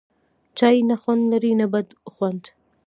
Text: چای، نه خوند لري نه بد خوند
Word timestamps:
چای، 0.57 0.77
نه 0.89 0.95
خوند 1.01 1.23
لري 1.31 1.51
نه 1.59 1.65
بد 1.73 1.87
خوند 2.13 2.43